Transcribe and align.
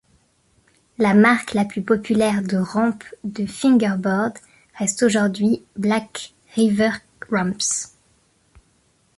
La 0.97 1.13
marque 1.13 1.53
la 1.53 1.63
plus 1.63 1.83
populaire 1.83 2.41
de 2.41 2.57
rampes 2.57 3.03
de 3.23 3.45
fingerboard 3.45 4.33
reste 4.79 5.03
aujourd'hui 5.03 5.61
Blackriver-ramps. 5.75 7.93